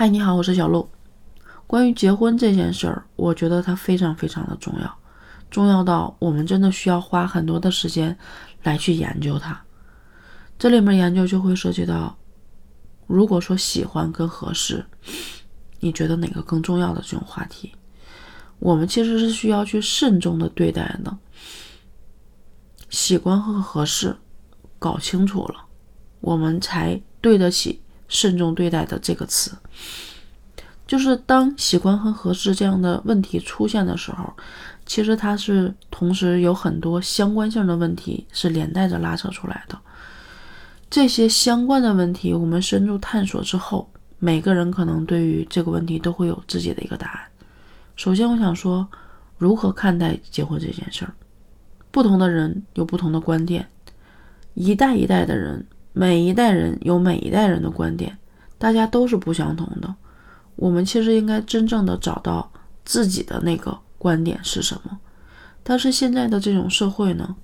[0.00, 0.88] 嗨，你好，我是小鹿。
[1.66, 4.96] 关于结婚这件事儿，我觉得它非常非常的重要，
[5.50, 8.16] 重要到我们真的需要花很多的时间
[8.62, 9.60] 来去研究它。
[10.56, 12.16] 这里面研究就会涉及到，
[13.08, 14.86] 如果说喜欢跟合适，
[15.80, 17.74] 你觉得哪个更重要的这种话题，
[18.60, 21.18] 我们其实是需要去慎重的对待的。
[22.88, 24.16] 喜欢和合适
[24.78, 25.64] 搞清楚了，
[26.20, 27.82] 我们才对得起。
[28.08, 29.52] 慎重对待的这个词，
[30.86, 34.32] 就是当喜欢和合适这样的问题出现的时候，
[34.86, 39.78] 其实它是同时有很多相关性的问题是连带着拉扯出来的。
[40.88, 47.20] 这些相关的问题，我们深入探索之后，每个人可能对于这个问题都会有自己的一个答案。
[47.94, 48.88] 首先，我想说，
[49.36, 51.12] 如何看待结婚这件事儿，
[51.90, 53.68] 不同的人有不同的观点，
[54.54, 55.66] 一代一代的人。
[55.98, 58.16] 每一代人有每一代人的观点，
[58.56, 59.92] 大家都是不相同的。
[60.54, 62.48] 我们其实应该真正的找到
[62.84, 64.96] 自己的那个观点是什么。
[65.64, 67.34] 但是现在的这种社会呢，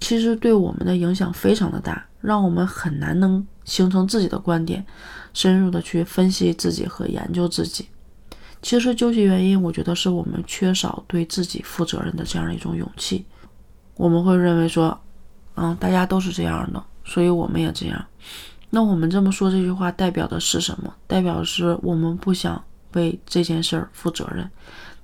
[0.00, 4.84] 其实对我们的影响非常的大，让我们很难能形成自己的观点，
[5.32, 7.88] 深入的去分析自己和研究自己。
[8.60, 13.24] 其实究其原因，我觉得是我们缺少对自己负责任的这样一种勇气。
[13.96, 15.00] 我们会认为说，
[15.54, 16.84] 嗯，大家都是这样的。
[17.04, 18.04] 所以我们也这样，
[18.70, 20.92] 那我们这么说这句话代表的是什么？
[21.06, 22.62] 代表的是我们不想
[22.94, 24.50] 为这件事儿负责任。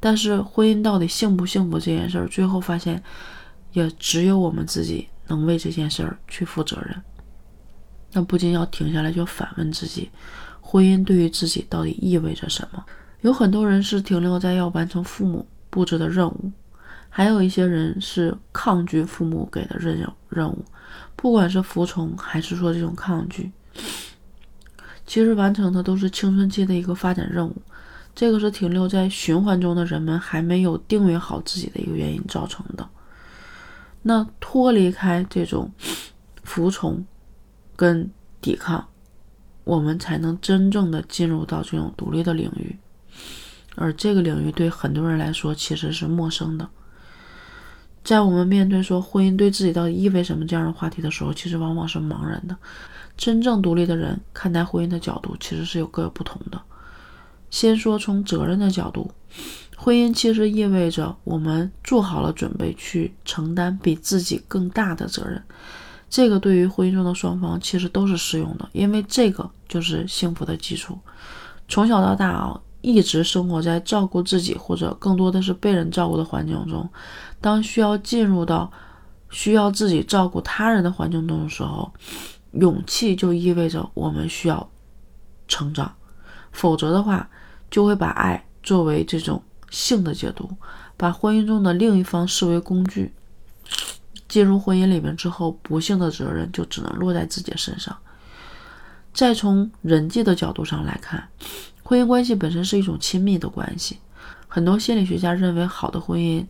[0.00, 3.02] 但是婚姻到底幸不幸福这件事儿，最后发现
[3.72, 7.00] 也只有我们自己能为这件事儿去负责任。
[8.12, 10.10] 那不禁要停下来，就反问自己：
[10.60, 12.84] 婚姻对于自己到底意味着什么？
[13.22, 16.52] 有很多人是停留在要完成父母布置的任务。
[17.08, 19.96] 还有一些人是抗拒父母给的任
[20.28, 20.64] 任务，
[21.24, 23.50] 不管是服从还是说这种抗拒，
[25.06, 27.56] 其实完成的都是青春期的一个发展任务。
[28.14, 32.86] 这个是停留在循环中的人们还没有定位好自己的一个原因造成的。
[34.02, 35.72] 那脱离开这种
[36.42, 37.02] 服从
[37.74, 38.10] 跟
[38.42, 38.86] 抵抗，
[39.64, 42.76] 我们才能真正的进入到这种独立的领域。
[43.76, 46.68] 而这个领域对很多人来说其实是陌生的。
[48.04, 52.54] 在我们面对说婚姻对自己到底意味什么这样的话题的时候，其实往往是茫然的。
[53.16, 56.60] 真正独立的人看待婚姻的角度其实是有各有不同的。
[57.50, 59.10] 先说从责任的角度，
[59.74, 65.42] 婚姻其实意味着我们做好了准备去承担比自己更大的责任。
[66.10, 70.98] 这个对于婚姻中的双方其实都是适用的，因为这个就是幸福的基础。
[71.68, 72.60] 从小到大啊。
[72.84, 76.86] 一直生活在照顾自己或者更多的是被人照顾的环境中，
[77.40, 78.70] 当需要进入到
[79.30, 81.90] 需要自己照顾他人的环境中的时候，
[82.52, 84.68] 勇气就意味着我们需要
[85.48, 85.94] 成长，
[86.52, 87.26] 否则的话
[87.70, 90.50] 就会把爱作为这种性的解读，
[90.98, 93.14] 把婚姻中的另一方视为工具。
[94.28, 97.96] 进入婚姻里面之后，不幸的责任就只能落在自己身上。
[99.14, 101.26] 再从人际的角度上来看。
[101.84, 103.98] 婚姻关系本身是一种亲密的关系，
[104.48, 106.44] 很多心理学家认为，好的婚姻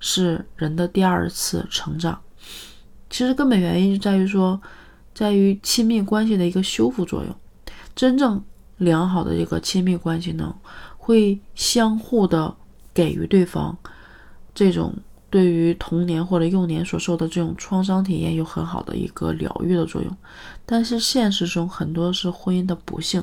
[0.00, 2.18] 是人的第二次成长。
[3.10, 4.60] 其实根本原因就在于说，
[5.14, 7.34] 在于亲密关系的一个修复作用。
[7.94, 8.42] 真正
[8.78, 10.54] 良好的这个亲密关系呢，
[10.96, 12.56] 会相互的
[12.92, 13.76] 给予对方
[14.54, 14.94] 这种。
[15.30, 20.16] 对于童年或者幼年所受的这种创伤体验有很好的一个疗愈的作用，
[20.64, 23.22] 但是现实中很多是婚姻的不幸，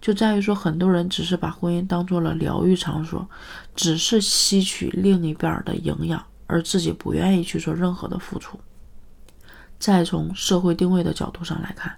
[0.00, 3.26] 就在于说很多人只是把婚姻当做了疗愈场所，
[3.74, 8.58] 只是吸取另一边的营养，而自己不愿意去做任何的付出。
[9.78, 11.94] 再从社会定位的角度上来看，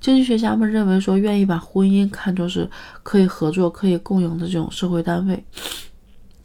[0.00, 2.70] 经济学家们认为说，愿意把婚姻看作是
[3.02, 5.44] 可以合作、可以共赢的这种社会单位。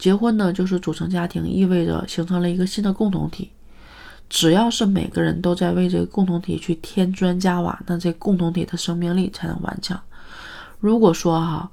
[0.02, 3.52] 结婚呢，就是组成家庭，意味着形成了一个新的共同体。
[4.28, 10.02] 只要是每个人都在为这个共同体去添砖加瓦，那这共同体的生命力才能顽强。
[10.80, 11.70] 如果说哈，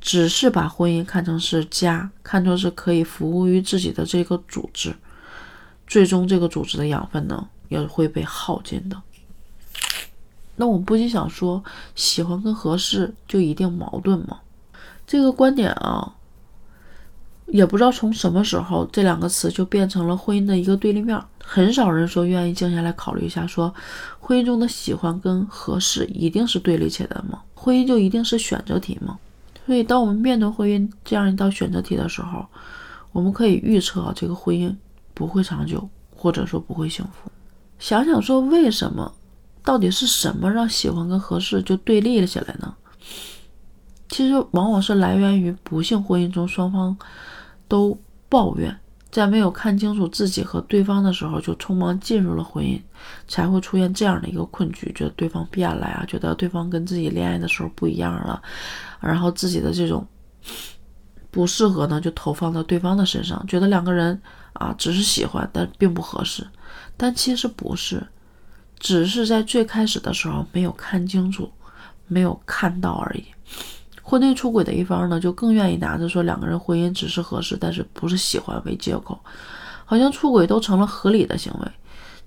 [0.00, 4.94] 只是把婚姻看成是家，看作是可以服务于自己的这个组织，
[5.88, 9.02] 最终这个组织的养分呢，也会被耗尽的。
[10.54, 11.64] 那我们不禁想说，
[11.96, 14.38] 喜欢跟合适就一定矛盾吗？
[15.04, 16.14] 这个观点啊。
[17.46, 21.20] 也不知道从什么时候，这两个词就变成了婚姻的一个对立面。
[21.38, 23.72] 很少人说愿意静下来考虑一下，说
[24.18, 27.40] 婚姻中的喜欢跟合适一定是对立起来的吗？
[27.54, 29.18] 婚姻就一定是选择题吗？
[29.66, 32.44] 所以，当我们面对婚姻这样一道选择题的时候，
[33.12, 34.74] 我们可以预测这个婚姻
[35.12, 37.30] 不会长久，或者说不会幸福。
[37.78, 39.12] 想想说，为什么？
[39.62, 42.74] 到底是什么让喜欢跟合适就对立了起来呢？
[44.10, 46.94] 其实往往是来源于不幸婚姻中双方
[47.74, 47.98] 都
[48.28, 48.78] 抱怨，
[49.10, 52.80] 在没有看清楚自己和对方的时候就匆忙进入了婚姻，
[53.26, 58.40] 才会出现这样的一个困局，觉得对方变了呀，觉得对方跟自己恋爱的时候不一样了，
[59.00, 60.06] 然后自己的这种
[61.32, 64.22] 不适合呢就投放到对方的身上，觉得两个人
[64.52, 66.46] 啊只是喜欢，但并不合适，
[66.96, 68.00] 但其实不是。
[68.78, 71.50] 只是在最开始的时候没有看清楚，
[72.06, 73.24] 没有看到而已。
[74.06, 79.18] 婚内出轨的一方呢，就更愿意拿着说两个人婚姻只是合适，但是不是喜欢为借口，
[79.86, 81.68] 好像出轨都成了合理的行为。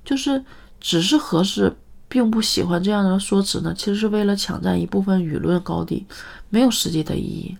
[0.03, 0.44] 就是
[0.81, 1.71] 只是合适，
[2.09, 6.06] 并不喜欢这样的说辞呢，其实是为了抢占一部分舆论高地，
[6.50, 7.57] 没有实际的意义，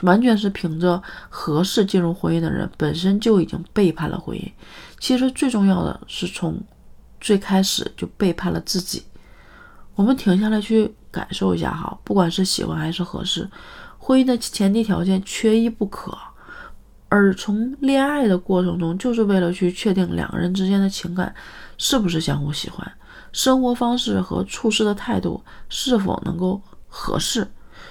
[0.00, 4.50] 完全是凭着合适进入婚姻的人本身就已经背叛了婚姻。
[4.98, 6.58] 其实最重要的是从。
[7.20, 9.02] 最开始就背叛了自己。
[9.98, 13.50] 我们停下来去感受一下哈，不管是喜欢还是合适，
[13.98, 16.16] 婚姻的前提条件缺一不可。
[17.08, 21.34] 而从恋爱的过程中，就是为了去确定两个人之间的情感
[21.78, 22.88] 是不是相互喜欢，
[23.32, 27.44] 生活方式和处事的态度是否能够合适。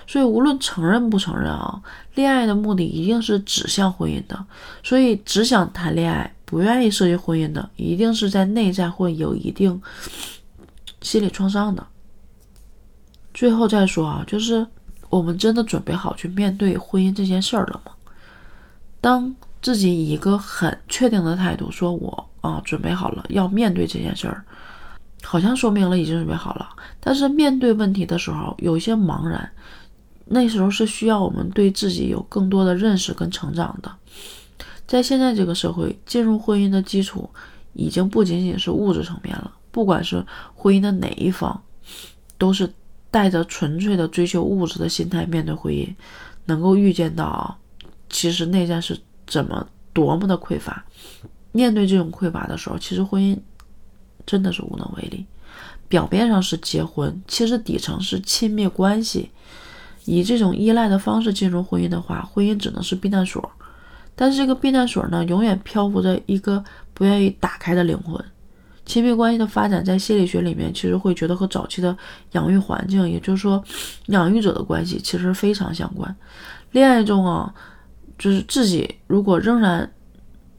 [0.08, 1.82] 所以无论承认不承认啊，
[2.16, 4.46] 恋爱的目的一定是指向婚姻的。
[4.82, 6.34] 所以只想谈恋爱。
[6.46, 9.82] 不愿意涉及婚姻的，一定是在内在会有一定
[11.02, 11.86] 心理创伤的。
[13.38, 14.66] 最后再说啊，就是
[15.12, 17.92] 我们真的准备好去面对婚姻这件事儿了吗？
[19.00, 24.44] 当自己以一个很确定的态度说“我啊准备好了要面对这件事儿”，
[25.22, 26.68] 好像说明了已经准备好了。
[27.00, 29.48] 但是面对问题的时候有一些茫然，
[30.26, 33.96] 那时候是需要我们对自己有更多的认识跟成长的。
[34.88, 37.30] 在现在这个社会，进入婚姻的基础
[37.74, 39.52] 已经不仅仅是物质层面了。
[39.70, 40.26] 不管是
[40.56, 41.62] 婚姻的哪一方，
[42.40, 42.74] 都是
[43.10, 45.88] 带着纯粹的追求物质的心态面对婚姻，
[46.46, 47.58] 能够预见到啊，
[48.10, 50.86] 其实内在是怎么多么的匮乏。
[51.52, 53.38] 面对这种匮乏的时候，其实婚姻
[54.26, 55.26] 真的是无能为力。
[55.88, 59.32] 表面上是结婚，其实底层是亲密关系。
[60.06, 63.50] 以这种依赖的方式进入婚姻的话，婚姻只能是避难所。
[64.16, 66.64] 但是这个避难所呢，永远漂浮着一个
[66.94, 68.24] 不愿意打开的灵魂。
[68.88, 71.96] 亲密关系的发展，在心理学里面，其实会觉得和早期的
[72.32, 73.64] 养育环境，也就是说，
[74.08, 76.16] 养育者的关系，其实非常相关。
[76.72, 77.54] 恋爱中啊，
[78.18, 79.88] 就是自己如果仍然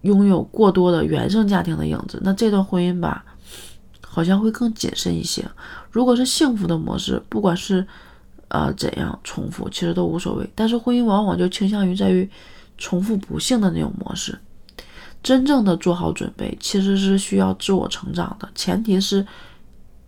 [0.02, 3.24] 拥有过多的原生家庭的影子，那这段婚姻吧，
[4.06, 5.44] 好像会更谨慎一些。
[5.90, 7.84] 如果是幸福的模式，不管是
[8.48, 10.48] 呃怎样重复，其实都无所谓。
[10.54, 12.30] 但是婚姻往往就倾向于在于。
[12.80, 14.38] 重复不幸的那种模式，
[15.22, 19.26] 真正的做好准备其实是需要自我成长的，前提是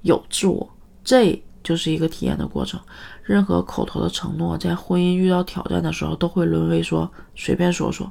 [0.02, 0.68] 有自我，
[1.04, 2.80] 这就是一个体验的过程。
[3.22, 8.10] 任何口头的承诺，在婚姻遇到挑战的时候，都会沦为说随便说说。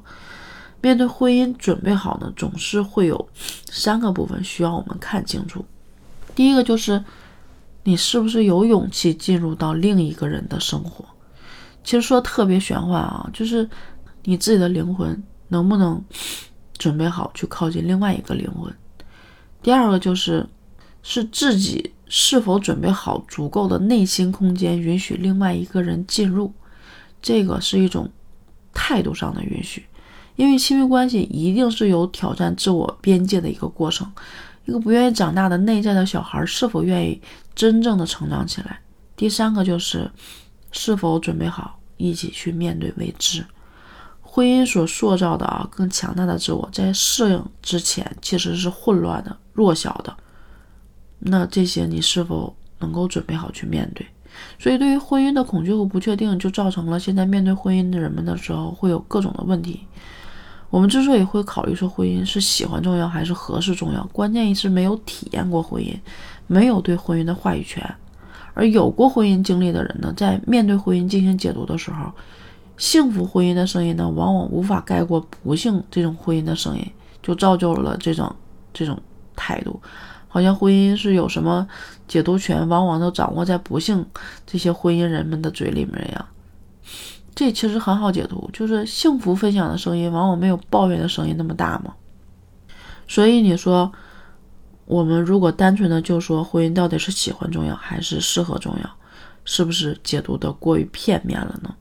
[0.81, 3.29] 面对婚姻准备好呢，总是会有
[3.69, 5.65] 三个部分需要我们看清楚。
[6.35, 7.03] 第一个就是
[7.83, 11.03] 你是不是有勇气进入到另一个人的生活？
[11.83, 13.67] 其实说特别玄幻啊，就是。
[14.23, 16.03] 你自己的灵魂能不能
[16.79, 18.73] 准备好去靠近另外一个灵魂？
[19.61, 20.47] 第二个就是，
[21.03, 26.51] 是自己是否准备好足够的内心空间，允许另外一个人进入？
[27.21, 28.09] 这个是一种
[28.73, 29.85] 态度上的允许，
[30.37, 34.09] 因为亲密关系一定是有挑战自我边界的一个过程。
[34.65, 37.21] 一个不愿意长大的内在的小孩，是否愿意
[37.53, 38.79] 真正的成长起来？
[39.17, 40.09] 第三个就是，
[40.71, 43.43] 是否准备好一起去面对未知？
[44.39, 50.15] 婚姻所塑造的啊更强大的自我，在适应之前其实是混乱的、弱小的。
[51.19, 54.07] 那这些你是否能够准备好去面对？
[54.57, 59.81] 所以，对于婚姻的恐惧和不确定，就造成了现在面对婚姻的人们的时候会有各种的问题。
[60.69, 65.93] 我们之所以会考虑说婚姻是喜欢重要还是合适重要，关键是没有体验过婚姻，
[66.47, 67.83] 没有对婚姻的话语权。
[68.53, 72.09] 而有过婚姻经历的人呢，在面对婚姻进行解读的时候，
[72.79, 78.33] 幸福婚姻的声音呢，往往无法盖过不幸这种婚姻的声音，就造就了这种
[78.73, 78.97] 这种
[79.35, 79.79] 态度，
[80.29, 81.67] 好像婚姻是有什么
[82.07, 84.03] 解读权，往往都掌握在不幸
[84.47, 86.25] 这些婚姻人们的嘴里面一样。
[87.35, 91.93] 这其实很好解读，就是幸福分享的声音往往没有抱怨的声音那么大嘛。
[93.09, 93.91] 所以你说，
[94.85, 98.89] 我们如果单纯的就说婚姻到底是喜欢重要还是适合重要，
[99.43, 101.75] 是不是解读的过于片面了呢？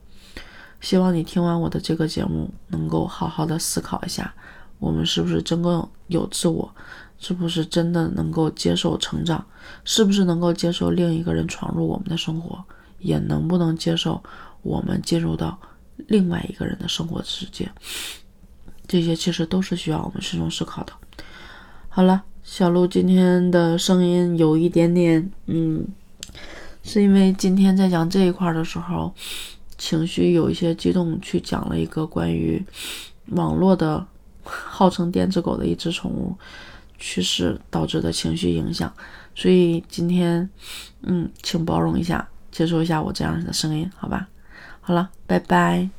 [0.81, 4.33] 希望你听完我的这个节目，能够好好的思考一下，
[4.79, 6.73] 我们是不是真正有自我，
[7.19, 9.45] 是不是真的能够接受成长，
[9.85, 12.65] 是不是能够接受另一个人闯入我们的生活，
[12.99, 14.23] 也能不能接受
[14.63, 15.59] 我们进入到
[16.07, 17.69] 另外一个人的生活世界。
[18.87, 20.93] 这些其实都是需要我们慎重思考的。
[21.89, 25.85] 好了，小鹿今天的声音有一点点，嗯，
[26.85, 29.13] 是因为今天在讲这一块的时候，
[29.79, 32.63] 情绪有一些激动，去讲了一个关于
[33.29, 34.05] 网络的
[34.43, 36.37] 号称电子狗的一只宠物
[36.99, 38.93] 去世导致的情绪影响，
[39.35, 40.49] 所以今天，
[41.03, 44.29] 嗯，请包容一下，接受一下我这样的声音，好吧？
[44.81, 45.98] 好了，拜拜。